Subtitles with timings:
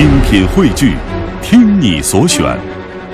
[0.00, 0.96] 精品汇聚，
[1.42, 2.58] 听你所选，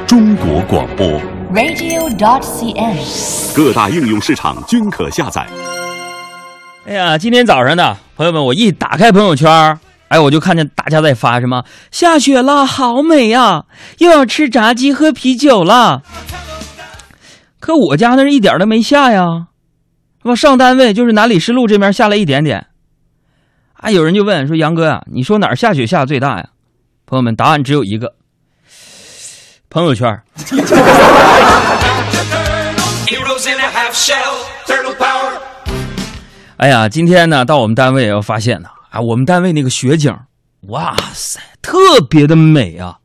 [0.06, 1.20] 中国广播。
[1.52, 3.56] radio.dot.cn，。
[3.56, 5.44] 各大应用市场均可下载。
[6.86, 9.76] 哎呀，今天早上呢，朋友们，我一打开朋友圈，
[10.06, 13.64] 哎，我就看见大家在发什么“下雪了，好美呀”，
[13.98, 16.04] 又要吃炸鸡喝啤酒了。
[17.58, 19.48] 可我家那儿一点都没下呀，
[20.22, 20.36] 是吧？
[20.36, 22.66] 上单位就是南礼士路这边下了一点点。
[23.72, 26.50] 啊，有人就问说：“杨哥呀、你说哪儿下雪下的最大呀？”
[27.06, 28.14] 朋友们，答案只有一个：
[29.70, 30.20] 朋友圈。
[36.56, 40.12] 哎呀，今天呢，到我们单位要发现呢，啊，我们单位那个雪景，
[40.68, 41.78] 哇塞，特
[42.10, 42.98] 别的美啊！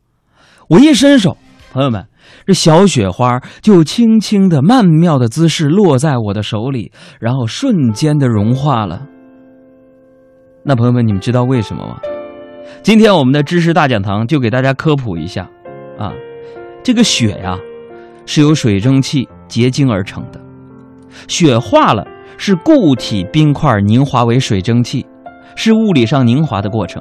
[0.68, 1.36] 我一伸手，
[1.70, 2.06] 朋友们，
[2.44, 9.02] 这小雪花就轻轻的、曼妙的姿势落在我的手里，然后瞬间的融化了。
[10.64, 12.00] 那朋友们，你们知道为什么吗？
[12.82, 15.48] 今天我们的知识大讲堂就给大家科普一下，
[15.98, 16.12] 啊，
[16.82, 17.58] 这个雪呀，
[18.26, 20.40] 是由水蒸气结晶而成的，
[21.28, 22.06] 雪化了。
[22.38, 25.06] 是固体冰块凝华为水蒸气，
[25.54, 27.00] 是物理上凝华的过程。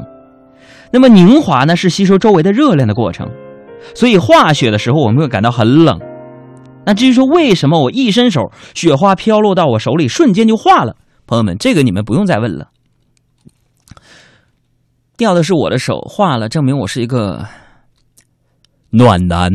[0.91, 3.27] 那么凝华呢，是吸收周围的热量的过程。
[3.95, 5.99] 所以化雪的时候，我们会感到很冷。
[6.85, 12.67] 那至于说为什么我一伸手，雪花飘落到我手里，瞬间就化了，朋友们，这个你们不用再问了。
[15.21, 17.45] 掉的是我的手，化了，证明我是一个
[18.89, 19.51] 暖男。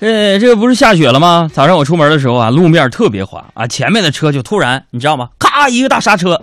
[0.00, 1.48] 呃，这个不是下雪了吗？
[1.50, 5.30] 早上我出门的时候啊，路面特别滑啊，前面的车就突然，你知道吗？
[5.38, 6.42] 咔，一个大刹车，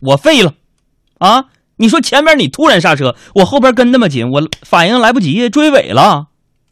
[0.00, 0.52] 我废了，
[1.18, 1.44] 啊！
[1.76, 6.28] 你说前面你突然刹车，我后边跟那么紧，我反应来不及，追尾了。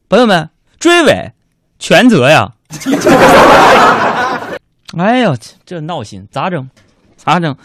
[0.09, 1.33] 朋友们，追尾
[1.79, 2.53] 全责呀！
[4.97, 6.71] 哎呦，这闹心，咋整？
[7.17, 7.57] 咋整？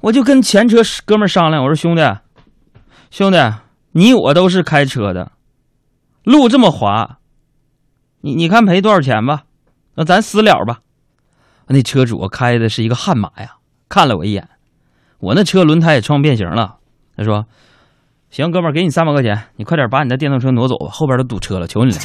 [0.00, 2.02] 我就跟前车哥们商量，我说兄弟，
[3.10, 3.38] 兄弟，
[3.92, 5.32] 你我都是开车的，
[6.24, 7.18] 路这么滑，
[8.20, 9.44] 你你看赔多少钱吧？
[9.94, 10.80] 那咱私了吧。
[11.68, 13.56] 那车主开的是一个悍马呀，
[13.88, 14.48] 看了我一眼，
[15.18, 16.74] 我那车轮胎也撞变形了。
[17.16, 17.46] 他说
[18.30, 21.98] ：“行，哥们儿，给你三百块钱，你快点把你的电动车挪走吧，后边都堵车了，求你了！”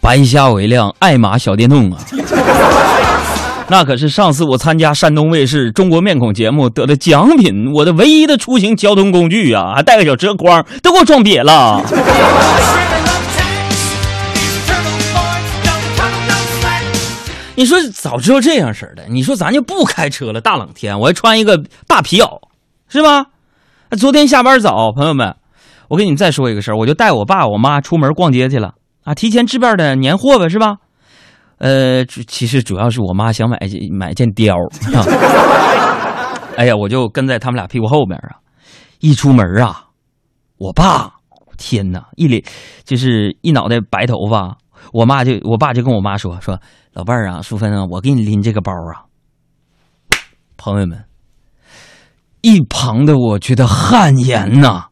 [0.00, 1.98] 白瞎我一辆爱玛小电动啊！
[3.68, 11.82] 那可是上次我参加山东卫视《中国面孔》节目得的奖品，我的唯一的出行交通工具啊，还带个小车筐，都给我撞瘪了。
[17.56, 20.40] 你说早知道这样式儿的，你说咱就不开车了。
[20.40, 21.56] 大冷天，我还穿一个
[21.86, 22.40] 大皮袄，
[22.88, 23.26] 是吧？
[23.98, 25.36] 昨天下班早，朋友们，
[25.88, 30.76] 我给你们再说一个事儿，我就带我爸我妈出门逛街去了啊，提前置办的年货呗，是吧？
[31.58, 34.52] 呃，其实主要是我妈想买件买件貂，
[34.96, 35.06] 啊
[36.58, 38.42] 哎呀，我就跟在他们俩屁股后边啊，
[38.98, 39.84] 一出门啊，
[40.58, 41.12] 我爸，
[41.56, 42.42] 天哪，一脸
[42.84, 44.56] 就是一脑袋白头发，
[44.92, 46.60] 我妈就我爸就跟我妈说说，
[46.92, 49.06] 老伴儿啊，淑芬啊，我给你拎这个包啊，
[50.56, 51.04] 朋友们，
[52.42, 54.86] 一旁的我觉得汗颜呐。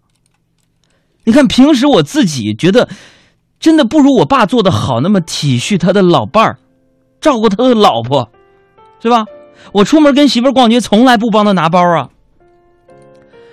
[1.24, 2.88] 你看，平时我自己觉得
[3.60, 6.58] 真的不如我爸做的好，那么体恤他的老伴儿，
[7.20, 8.28] 照顾他的老婆，
[9.00, 9.24] 是吧？
[9.72, 12.08] 我出门跟媳妇逛街，从来不帮他拿包啊。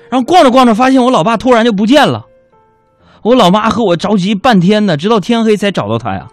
[0.09, 2.25] 然后逛着逛着，发现我老爸突然就不见了，
[3.21, 6.27] 我老妈和我着急半天呢，直到天黑才找到他呀。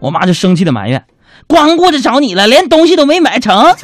[0.00, 1.04] 我妈就生气的埋怨
[1.46, 3.62] ：“光顾着找你了，连东西都没买成。”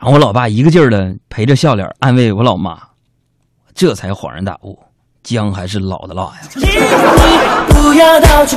[0.00, 2.78] 然后我老爸一个劲儿的陪着笑脸安慰我老妈，
[3.74, 4.78] 这才恍然大悟，
[5.22, 6.38] 姜还是老的辣呀。
[7.68, 8.56] 不要到处